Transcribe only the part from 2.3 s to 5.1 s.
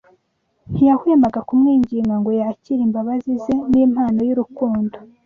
yakire imbabazi ze n’impano y’urukundo.